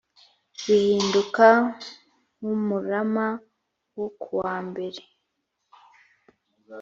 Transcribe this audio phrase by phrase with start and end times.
[0.63, 1.45] bihinduka
[2.37, 3.27] nk umurama
[3.97, 5.01] wo kuwambere